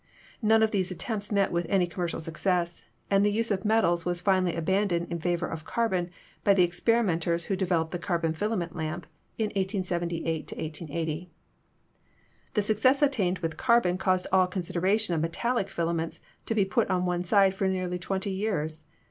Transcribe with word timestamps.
None 0.41 0.63
of 0.63 0.71
these 0.71 0.89
attempts 0.89 1.31
met 1.31 1.51
with 1.51 1.67
any 1.69 1.85
commercial 1.85 2.19
success, 2.19 2.81
and 3.11 3.23
the 3.23 3.31
use 3.31 3.51
of 3.51 3.63
metals 3.63 4.03
was 4.03 4.19
finally 4.19 4.55
abandoned 4.55 5.11
in 5.11 5.19
favor 5.19 5.45
of 5.45 5.63
carbon 5.63 6.09
by 6.43 6.55
the 6.55 6.63
experimenters 6.63 7.43
who 7.43 7.55
developed 7.55 7.91
the 7.91 7.99
carbon 7.99 8.33
filament 8.33 8.75
lamp 8.75 9.05
in 9.37 9.49
1878 9.51 10.53
1880. 10.53 11.29
The 12.55 12.61
success 12.63 13.03
attained 13.03 13.37
with 13.45 13.57
carbon 13.57 13.99
caused 13.99 14.25
all 14.31 14.47
considera 14.47 14.99
tion 14.99 15.13
of 15.13 15.21
metallic 15.21 15.69
filaments 15.69 16.19
to 16.47 16.55
be 16.55 16.65
put 16.65 16.89
on 16.89 17.05
one 17.05 17.23
side 17.23 17.53
for 17.53 17.67
nearly 17.67 17.99
twenty 17.99 18.31
years. 18.31 18.85